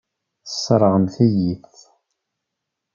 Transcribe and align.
Tesseṛɣemt-iyi-t. 0.45 1.75